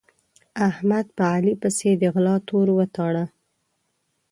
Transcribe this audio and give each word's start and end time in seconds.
احمد 0.69 1.05
په 1.15 1.23
علي 1.33 1.53
پسې 1.61 1.89
د 2.01 2.03
غلا 2.13 2.35
تور 2.47 2.67
وتاړه. 2.77 3.25